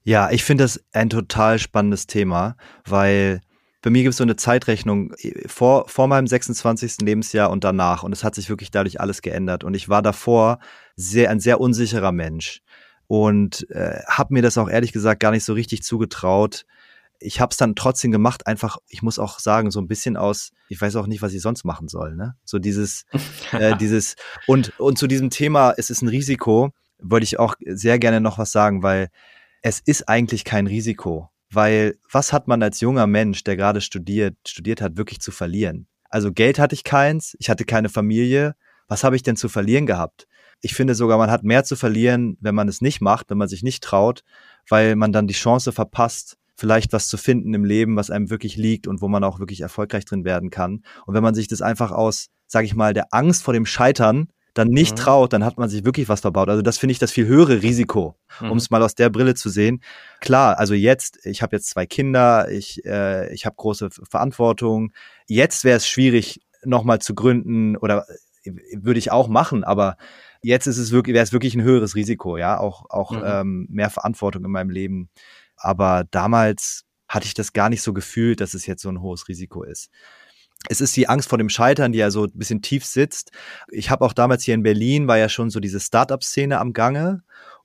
[0.05, 3.41] Ja, ich finde das ein total spannendes Thema, weil
[3.83, 5.13] bei mir gibt es so eine Zeitrechnung
[5.47, 6.99] vor, vor meinem 26.
[7.03, 8.03] Lebensjahr und danach.
[8.03, 9.65] Und es hat sich wirklich dadurch alles geändert.
[9.65, 10.59] Und ich war davor
[10.95, 12.63] sehr, ein sehr unsicherer Mensch
[13.09, 16.65] und äh, habe mir das auch ehrlich gesagt gar nicht so richtig zugetraut,
[17.25, 20.51] ich habe es dann trotzdem gemacht, einfach, ich muss auch sagen, so ein bisschen aus,
[20.69, 22.37] ich weiß auch nicht, was ich sonst machen soll, ne?
[22.45, 23.05] So dieses,
[23.53, 27.99] äh, dieses, und, und zu diesem Thema, es ist ein Risiko, wollte ich auch sehr
[27.99, 29.09] gerne noch was sagen, weil
[29.63, 31.29] es ist eigentlich kein Risiko.
[31.51, 35.87] Weil was hat man als junger Mensch, der gerade studiert, studiert hat, wirklich zu verlieren?
[36.09, 38.55] Also Geld hatte ich keins, ich hatte keine Familie.
[38.89, 40.27] Was habe ich denn zu verlieren gehabt?
[40.61, 43.49] Ich finde sogar, man hat mehr zu verlieren, wenn man es nicht macht, wenn man
[43.49, 44.23] sich nicht traut,
[44.69, 48.57] weil man dann die Chance verpasst, vielleicht was zu finden im Leben, was einem wirklich
[48.57, 50.85] liegt und wo man auch wirklich erfolgreich drin werden kann.
[51.07, 54.29] Und wenn man sich das einfach aus, sage ich mal, der Angst vor dem Scheitern
[54.55, 54.97] dann nicht mhm.
[54.97, 56.49] traut, dann hat man sich wirklich was verbaut.
[56.49, 58.51] Also das finde ich das viel höhere Risiko, mhm.
[58.51, 59.83] um es mal aus der Brille zu sehen.
[60.21, 64.93] Klar, also jetzt, ich habe jetzt zwei Kinder, ich, äh, ich habe große Verantwortung.
[65.27, 68.05] Jetzt wäre es schwierig, nochmal zu gründen oder
[68.45, 69.97] äh, würde ich auch machen, aber
[70.43, 73.23] jetzt ist es wirklich, wäre es wirklich ein höheres Risiko, ja, auch, auch mhm.
[73.25, 75.09] ähm, mehr Verantwortung in meinem Leben.
[75.57, 79.29] Aber damals hatte ich das gar nicht so gefühlt, dass es jetzt so ein hohes
[79.29, 79.91] Risiko ist.
[80.69, 83.33] Es ist die Angst vor dem Scheitern, die ja so ein bisschen tief sitzt.
[83.71, 87.23] Ich habe auch damals hier in Berlin, war ja schon so diese Startup-Szene am Gange.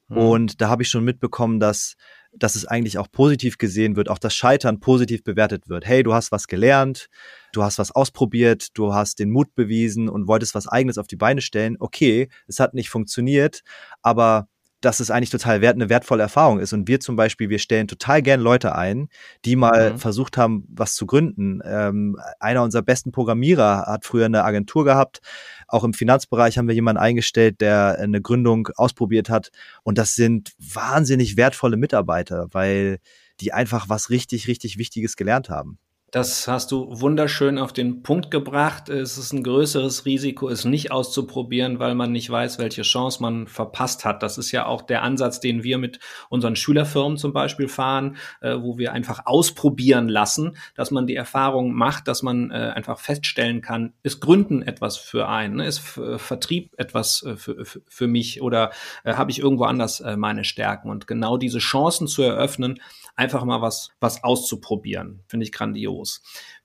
[0.08, 0.18] Mhm.
[0.18, 1.96] Und da habe ich schon mitbekommen, dass,
[2.34, 5.86] dass es eigentlich auch positiv gesehen wird, auch das Scheitern positiv bewertet wird.
[5.86, 7.10] Hey, du hast was gelernt,
[7.54, 11.18] du hast was ausprobiert, du hast den Mut bewiesen und wolltest was eigenes auf die
[11.18, 11.78] Beine stellen.
[11.80, 13.62] Okay, es hat nicht funktioniert,
[14.02, 14.48] aber
[14.88, 16.72] dass es eigentlich total wert, eine wertvolle Erfahrung ist.
[16.72, 19.10] Und wir zum Beispiel, wir stellen total gern Leute ein,
[19.44, 19.98] die mal mhm.
[19.98, 21.60] versucht haben, was zu gründen.
[21.66, 25.20] Ähm, einer unserer besten Programmierer hat früher eine Agentur gehabt.
[25.68, 29.52] Auch im Finanzbereich haben wir jemanden eingestellt, der eine Gründung ausprobiert hat.
[29.84, 33.00] Und das sind wahnsinnig wertvolle Mitarbeiter, weil
[33.42, 35.80] die einfach was richtig, richtig Wichtiges gelernt haben.
[36.10, 38.88] Das hast du wunderschön auf den Punkt gebracht.
[38.88, 43.46] Es ist ein größeres Risiko, es nicht auszuprobieren, weil man nicht weiß, welche Chance man
[43.46, 44.24] verpasst hat.
[44.24, 48.56] Das ist ja auch der Ansatz, den wir mit unseren Schülerfirmen zum Beispiel fahren, äh,
[48.58, 53.60] wo wir einfach ausprobieren lassen, dass man die Erfahrung macht, dass man äh, einfach feststellen
[53.60, 55.68] kann, ist Gründen etwas für einen, ne?
[55.68, 58.72] ist äh, Vertrieb etwas äh, für, für, für mich oder
[59.04, 60.90] äh, habe ich irgendwo anders äh, meine Stärken?
[60.90, 62.80] Und genau diese Chancen zu eröffnen,
[63.18, 65.24] einfach mal was, was auszuprobieren.
[65.28, 65.97] Finde ich grandios.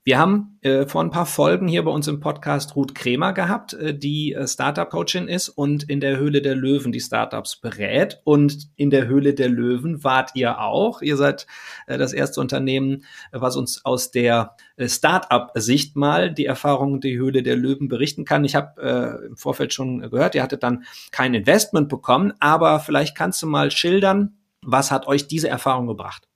[0.05, 3.73] Wir haben äh, vor ein paar Folgen hier bei uns im Podcast Ruth Kremer gehabt,
[3.73, 8.19] äh, die äh, Startup-Coachin ist und in der Höhle der Löwen die Startups berät.
[8.25, 11.01] Und in der Höhle der Löwen wart ihr auch.
[11.01, 11.47] Ihr seid
[11.87, 17.41] äh, das erste Unternehmen, was uns aus der äh, Startup-Sicht mal die Erfahrungen der Höhle
[17.41, 18.43] der Löwen berichten kann.
[18.43, 23.15] Ich habe äh, im Vorfeld schon gehört, ihr hattet dann kein Investment bekommen, aber vielleicht
[23.15, 26.27] kannst du mal schildern, was hat euch diese Erfahrung gebracht?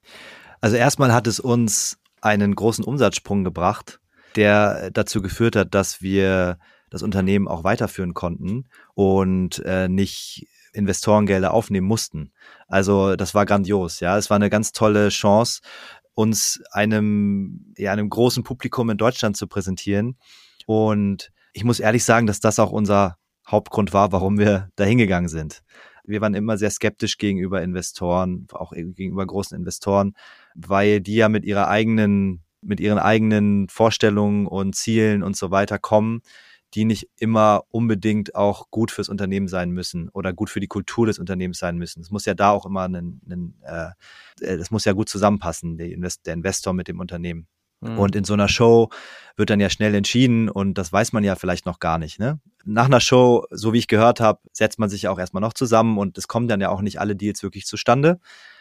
[0.61, 3.99] Also erstmal hat es uns einen großen Umsatzsprung gebracht,
[4.35, 6.57] der dazu geführt hat, dass wir
[6.89, 12.31] das Unternehmen auch weiterführen konnten und äh, nicht Investorengelder aufnehmen mussten.
[12.67, 14.17] Also das war grandios, ja.
[14.17, 15.61] Es war eine ganz tolle Chance,
[16.13, 20.17] uns einem, ja, einem großen Publikum in Deutschland zu präsentieren.
[20.65, 25.29] Und ich muss ehrlich sagen, dass das auch unser Hauptgrund war, warum wir da hingegangen
[25.29, 25.63] sind
[26.07, 30.13] wir waren immer sehr skeptisch gegenüber Investoren, auch gegenüber großen Investoren,
[30.55, 35.77] weil die ja mit ihrer eigenen, mit ihren eigenen Vorstellungen und Zielen und so weiter
[35.77, 36.21] kommen,
[36.73, 41.05] die nicht immer unbedingt auch gut fürs Unternehmen sein müssen oder gut für die Kultur
[41.05, 42.01] des Unternehmens sein müssen.
[42.01, 46.33] Es muss ja da auch immer ein, ein äh, das muss ja gut zusammenpassen, der
[46.33, 47.47] Investor mit dem Unternehmen.
[47.81, 47.99] Mhm.
[47.99, 48.89] Und in so einer Show
[49.35, 52.19] wird dann ja schnell entschieden und das weiß man ja vielleicht noch gar nicht.
[52.19, 52.39] Ne?
[52.65, 55.97] Nach einer Show, so wie ich gehört habe, setzt man sich auch erstmal noch zusammen
[55.97, 58.19] und es kommen dann ja auch nicht alle Deals wirklich zustande.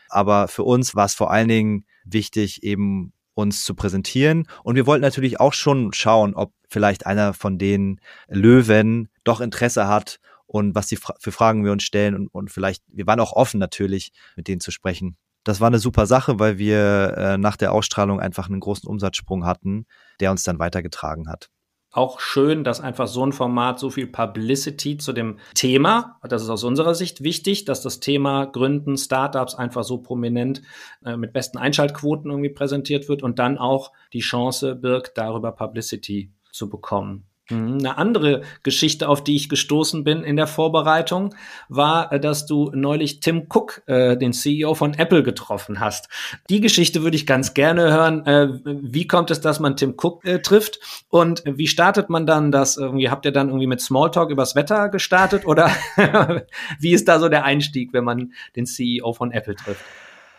[0.09, 4.47] Aber für uns war es vor allen Dingen wichtig, eben uns zu präsentieren.
[4.63, 9.89] Und wir wollten natürlich auch schon schauen, ob vielleicht einer von den Löwen doch Interesse
[9.89, 13.33] hat und was die für Fragen wir uns stellen und, und vielleicht, wir waren auch
[13.33, 17.57] offen natürlich, mit denen zu sprechen das war eine super Sache, weil wir äh, nach
[17.57, 19.87] der Ausstrahlung einfach einen großen Umsatzsprung hatten,
[20.21, 21.51] der uns dann weitergetragen hat
[21.97, 26.51] auch schön, dass einfach so ein Format so viel Publicity zu dem Thema, das ist
[26.51, 30.61] aus unserer Sicht wichtig, dass das Thema Gründen, Startups einfach so prominent
[31.05, 36.33] äh, mit besten Einschaltquoten irgendwie präsentiert wird und dann auch die Chance birgt, darüber Publicity
[36.53, 37.25] zu bekommen.
[37.51, 37.79] Mhm.
[37.79, 41.35] Eine andere Geschichte, auf die ich gestoßen bin in der Vorbereitung,
[41.69, 46.09] war, äh, dass du neulich Tim Cook, äh, den CEO von Apple, getroffen hast.
[46.51, 48.27] Die Geschichte würde ich ganz gerne hören.
[48.27, 50.81] Äh, wie kommt es, dass man Tim Cook äh, trifft?
[51.09, 52.77] Und wie startet man dann das?
[52.77, 55.47] Irgendwie habt ihr dann irgendwie mit Smalltalk übers Wetter gestartet?
[55.47, 55.71] Oder
[56.81, 59.85] wie ist da so der Einstieg, wenn man den CEO von Apple trifft?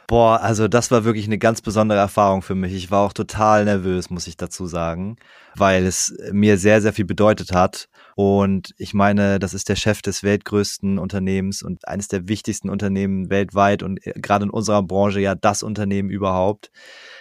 [0.08, 2.74] Boah, also das war wirklich eine ganz besondere Erfahrung für mich.
[2.74, 5.18] Ich war auch total nervös, muss ich dazu sagen,
[5.60, 7.88] weil es mir sehr, sehr viel bedeutet hat.
[8.16, 13.30] Und ich meine, das ist der Chef des weltgrößten Unternehmens und eines der wichtigsten Unternehmen
[13.30, 16.72] weltweit und äh, gerade in unserer Branche ja das Unternehmen überhaupt.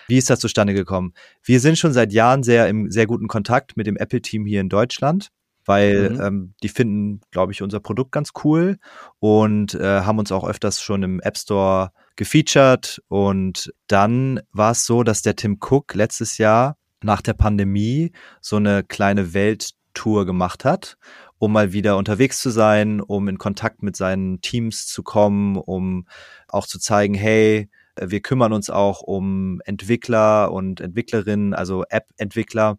[0.09, 1.12] Wie ist das zustande gekommen?
[1.42, 4.68] Wir sind schon seit Jahren sehr im sehr guten Kontakt mit dem Apple-Team hier in
[4.68, 5.31] Deutschland
[5.66, 6.20] weil mhm.
[6.20, 8.79] ähm, die finden, glaube ich, unser Produkt ganz cool
[9.18, 13.03] und äh, haben uns auch öfters schon im App Store gefeatured.
[13.09, 18.56] Und dann war es so, dass der Tim Cook letztes Jahr nach der Pandemie so
[18.56, 20.96] eine kleine Welttour gemacht hat,
[21.38, 26.06] um mal wieder unterwegs zu sein, um in Kontakt mit seinen Teams zu kommen, um
[26.48, 27.68] auch zu zeigen, hey,
[28.00, 32.78] wir kümmern uns auch um Entwickler und Entwicklerinnen, also App-Entwickler.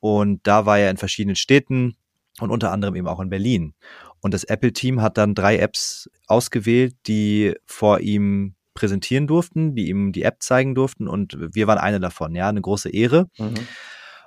[0.00, 1.96] Und da war er in verschiedenen Städten
[2.40, 3.74] und unter anderem eben auch in Berlin.
[4.20, 10.12] Und das Apple-Team hat dann drei Apps ausgewählt, die vor ihm präsentieren durften, die ihm
[10.12, 12.34] die App zeigen durften und wir waren eine davon.
[12.34, 13.26] Ja, eine große Ehre.
[13.36, 13.54] Mhm.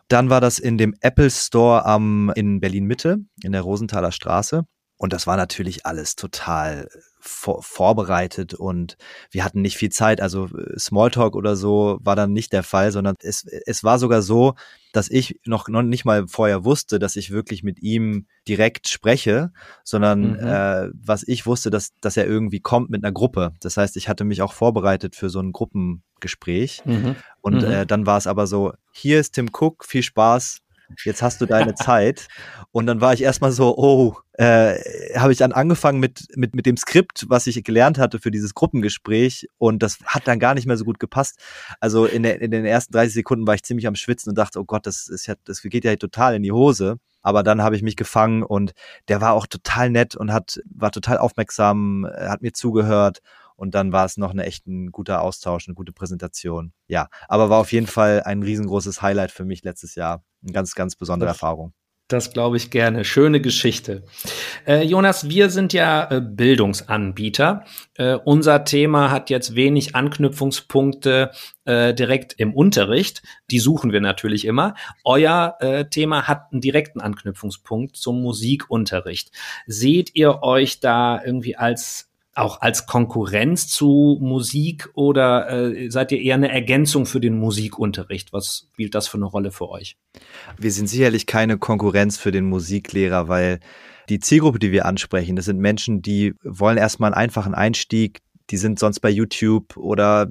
[0.08, 4.64] Dann war das in dem Apple Store am, in Berlin Mitte, in der Rosenthaler Straße.
[4.96, 6.88] Und das war natürlich alles total
[7.20, 8.96] vor, vorbereitet und
[9.32, 10.22] wir hatten nicht viel Zeit.
[10.22, 14.22] Also äh, Smalltalk oder so war dann nicht der Fall, sondern es, es war sogar
[14.22, 14.54] so,
[14.94, 19.52] dass ich noch, noch nicht mal vorher wusste, dass ich wirklich mit ihm direkt spreche,
[19.84, 20.40] sondern mhm.
[20.40, 23.54] äh, was ich wusste, dass, dass er irgendwie kommt mit einer Gruppe.
[23.60, 26.84] Das heißt, ich hatte mich auch vorbereitet für so ein Gruppengespräch.
[26.86, 27.16] Mhm.
[27.42, 27.72] Und mhm.
[27.72, 30.60] Äh, dann war es aber so, hier ist Tim Cook, viel Spaß,
[31.04, 32.28] jetzt hast du deine Zeit.
[32.72, 34.76] Und dann war ich erstmal so, oh, äh,
[35.16, 38.54] habe ich dann angefangen mit, mit, mit dem Skript, was ich gelernt hatte für dieses
[38.54, 39.48] Gruppengespräch.
[39.58, 41.40] Und das hat dann gar nicht mehr so gut gepasst.
[41.80, 44.60] Also in, der, in den ersten 30 Sekunden war ich ziemlich am Schwitzen und dachte,
[44.60, 46.98] oh Gott, das, ist ja, das geht ja total in die Hose.
[47.22, 48.74] Aber dann habe ich mich gefangen und
[49.08, 53.22] der war auch total nett und hat, war total aufmerksam, hat mir zugehört
[53.64, 56.74] und dann war es noch eine echt ein guter Austausch, eine gute Präsentation.
[56.88, 60.26] Ja, aber war auf jeden Fall ein riesengroßes Highlight für mich letztes Jahr.
[60.44, 61.74] Eine ganz, ganz besondere das, Erfahrung.
[62.10, 63.06] Das glaube ich gerne.
[63.06, 64.04] Schöne Geschichte.
[64.68, 67.64] Äh, Jonas, wir sind ja äh, Bildungsanbieter.
[67.96, 71.32] Äh, unser Thema hat jetzt wenig Anknüpfungspunkte
[71.64, 73.24] äh, direkt im Unterricht.
[73.50, 74.74] Die suchen wir natürlich immer.
[75.06, 79.32] Euer äh, Thema hat einen direkten Anknüpfungspunkt zum Musikunterricht.
[79.68, 86.20] Seht ihr euch da irgendwie als auch als Konkurrenz zu Musik oder äh, seid ihr
[86.20, 88.34] eher eine Ergänzung für den Musikunterricht?
[88.34, 89.98] Was spielt das für eine Rolle für euch?
[90.58, 93.60] Wir sind sicherlich keine Konkurrenz für den Musiklehrer, weil
[94.10, 98.58] die Zielgruppe, die wir ansprechen, das sind Menschen, die wollen erstmal einen einfachen Einstieg, die
[98.58, 100.28] sind sonst bei YouTube oder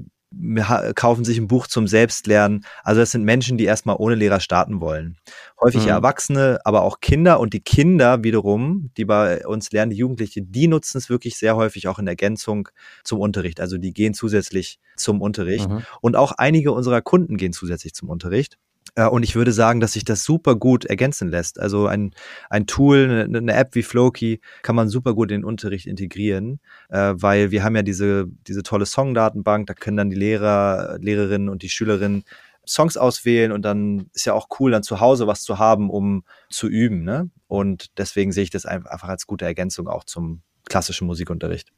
[0.95, 2.65] kaufen sich ein Buch zum Selbstlernen.
[2.83, 5.19] Also das sind Menschen, die erstmal ohne Lehrer starten wollen.
[5.61, 5.89] Häufig mhm.
[5.89, 7.41] Erwachsene, aber auch Kinder.
[7.41, 11.57] Und die Kinder wiederum, die bei uns lernen, die Jugendliche, die nutzen es wirklich sehr
[11.57, 12.69] häufig auch in Ergänzung
[13.05, 13.61] zum Unterricht.
[13.61, 15.69] Also die gehen zusätzlich zum Unterricht.
[15.69, 15.83] Mhm.
[16.01, 18.59] Und auch einige unserer Kunden gehen zusätzlich zum Unterricht.
[18.95, 21.61] Äh, und ich würde sagen, dass sich das super gut ergänzen lässt.
[21.61, 22.15] Also ein,
[22.51, 26.61] ein Tool, eine, eine App wie Floki kann man super gut in den Unterricht integrieren,
[26.91, 31.49] äh, weil wir haben ja diese, diese tolle Songdatenbank, da können dann die Lehrer, Lehrerinnen
[31.49, 32.25] und die Schülerinnen
[32.65, 36.25] Songs auswählen und dann ist ja auch cool, dann zu Hause was zu haben, um
[36.49, 37.03] zu üben.
[37.03, 37.29] Ne?
[37.49, 41.73] Und deswegen sehe ich das einfach als gute Ergänzung auch zum klassischen Musikunterricht.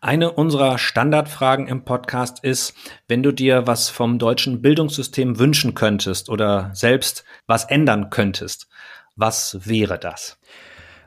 [0.00, 2.74] Eine unserer Standardfragen im Podcast ist,
[3.08, 8.68] wenn du dir was vom deutschen Bildungssystem wünschen könntest oder selbst was ändern könntest,
[9.16, 10.38] was wäre das?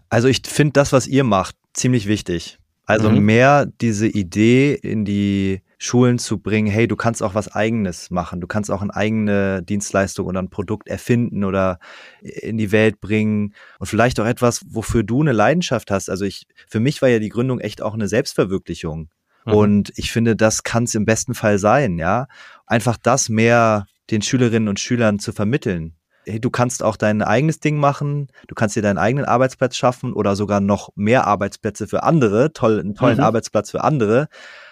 [0.10, 2.60] Also ich finde das, was ihr macht, ziemlich wichtig.
[2.86, 3.26] Also mhm.
[3.26, 8.42] mehr diese Idee in die Schulen zu bringen, hey, du kannst auch was eigenes machen,
[8.42, 11.80] du kannst auch eine eigene Dienstleistung oder ein Produkt erfinden oder
[12.22, 16.10] in die Welt bringen und vielleicht auch etwas, wofür du eine Leidenschaft hast.
[16.10, 19.10] Also ich, für mich war ja die Gründung echt auch eine Selbstverwirklichung.
[19.46, 19.54] Mhm.
[19.54, 22.28] Und ich finde, das kann es im besten Fall sein, ja.
[22.66, 27.60] Einfach das mehr den Schülerinnen und Schülern zu vermitteln hey, du kannst auch dein eigenes
[27.60, 32.04] Ding machen, du kannst dir deinen eigenen Arbeitsplatz schaffen oder sogar noch mehr Arbeitsplätze für
[32.04, 33.24] andere, toll, einen tollen mhm.
[33.24, 34.28] Arbeitsplatz für andere.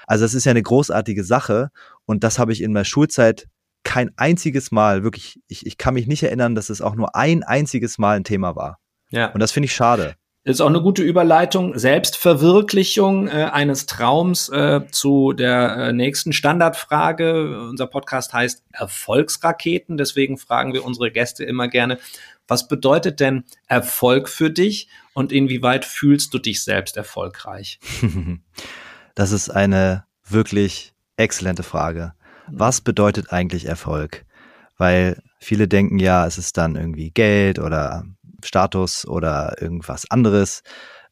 [0.07, 1.69] Also das ist ja eine großartige Sache
[2.05, 3.47] und das habe ich in meiner Schulzeit
[3.83, 7.43] kein einziges Mal, wirklich, ich, ich kann mich nicht erinnern, dass es auch nur ein
[7.43, 8.79] einziges Mal ein Thema war.
[9.11, 9.31] Ja.
[9.31, 10.15] Und das finde ich schade.
[10.45, 11.77] Ist auch eine gute Überleitung.
[11.77, 17.69] Selbstverwirklichung äh, eines Traums äh, zu der äh, nächsten Standardfrage.
[17.69, 19.95] Unser Podcast heißt Erfolgsraketen.
[19.95, 21.97] Deswegen fragen wir unsere Gäste immer gerne,
[22.45, 27.79] was bedeutet denn Erfolg für dich und inwieweit fühlst du dich selbst erfolgreich?
[29.15, 32.13] Das ist eine wirklich exzellente Frage.
[32.47, 34.25] Was bedeutet eigentlich Erfolg?
[34.77, 38.05] Weil viele denken ja, es ist dann irgendwie Geld oder
[38.43, 40.63] Status oder irgendwas anderes.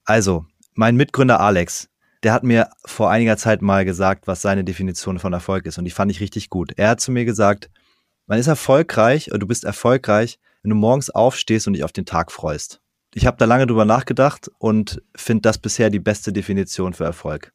[0.03, 1.89] Also, mein Mitgründer Alex,
[2.23, 5.85] der hat mir vor einiger Zeit mal gesagt, was seine Definition von Erfolg ist und
[5.85, 6.73] die fand ich richtig gut.
[6.77, 7.69] Er hat zu mir gesagt,
[8.27, 12.05] man ist erfolgreich oder du bist erfolgreich, wenn du morgens aufstehst und dich auf den
[12.05, 12.81] Tag freust.
[13.13, 17.51] Ich habe da lange drüber nachgedacht und finde das bisher die beste Definition für Erfolg.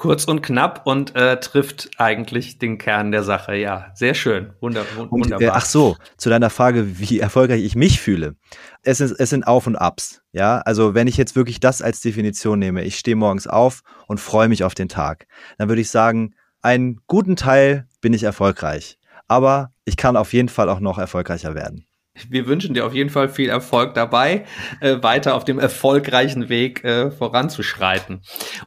[0.00, 3.54] Kurz und knapp und äh, trifft eigentlich den Kern der Sache.
[3.54, 4.54] Ja, sehr schön.
[4.58, 5.36] Wunder, wunderbar.
[5.36, 8.34] Und, äh, ach so, zu deiner Frage, wie erfolgreich ich mich fühle.
[8.82, 10.22] Es, ist, es sind Auf und Abs.
[10.32, 14.20] Ja, also wenn ich jetzt wirklich das als Definition nehme, ich stehe morgens auf und
[14.20, 15.26] freue mich auf den Tag,
[15.58, 18.98] dann würde ich sagen, einen guten Teil bin ich erfolgreich.
[19.28, 21.84] Aber ich kann auf jeden Fall auch noch erfolgreicher werden.
[22.28, 24.44] Wir wünschen dir auf jeden Fall viel Erfolg dabei,
[24.80, 28.22] äh, weiter auf dem erfolgreichen Weg äh, voranzuschreiten.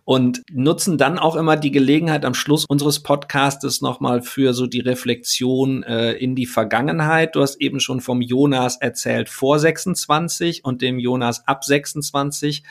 [0.06, 4.80] Und nutzen dann auch immer die Gelegenheit am Schluss unseres Podcastes nochmal für so die
[4.80, 7.36] Reflexion äh, in die Vergangenheit.
[7.36, 12.64] Du hast eben schon vom Jonas erzählt vor 26 und dem Jonas ab 26.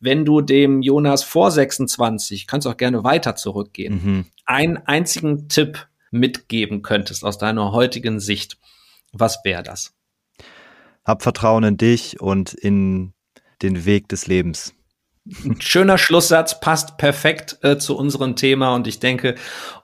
[0.00, 4.24] Wenn du dem Jonas vor 26, kannst auch gerne weiter zurückgehen, mhm.
[4.44, 8.58] einen einzigen Tipp mitgeben könntest aus deiner heutigen Sicht,
[9.12, 9.95] was wäre das?
[11.06, 13.12] Hab Vertrauen in dich und in
[13.62, 14.74] den Weg des Lebens.
[15.60, 19.34] schöner Schlusssatz, passt perfekt äh, zu unserem Thema und ich denke,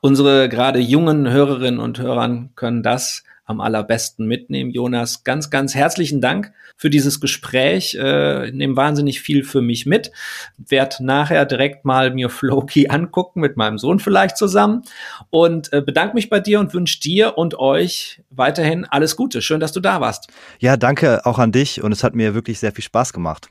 [0.00, 4.70] unsere gerade jungen Hörerinnen und Hörern können das am allerbesten mitnehmen.
[4.70, 7.94] Jonas, ganz, ganz herzlichen Dank für dieses Gespräch.
[7.94, 10.10] Äh, nehme wahnsinnig viel für mich mit.
[10.58, 14.82] Werd nachher direkt mal mir Floki angucken, mit meinem Sohn vielleicht zusammen.
[15.30, 19.42] Und äh, bedanke mich bei dir und wünsche dir und euch weiterhin alles Gute.
[19.42, 20.28] Schön, dass du da warst.
[20.58, 23.48] Ja, danke auch an dich und es hat mir wirklich sehr viel Spaß gemacht.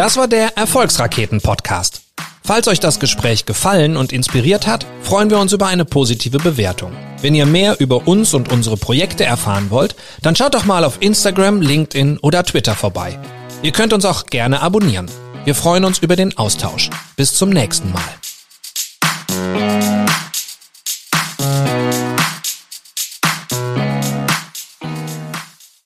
[0.00, 2.00] Das war der Erfolgsraketen-Podcast.
[2.42, 6.92] Falls euch das Gespräch gefallen und inspiriert hat, freuen wir uns über eine positive Bewertung.
[7.20, 11.02] Wenn ihr mehr über uns und unsere Projekte erfahren wollt, dann schaut doch mal auf
[11.02, 13.18] Instagram, LinkedIn oder Twitter vorbei.
[13.62, 15.04] Ihr könnt uns auch gerne abonnieren.
[15.44, 16.88] Wir freuen uns über den Austausch.
[17.16, 18.08] Bis zum nächsten Mal.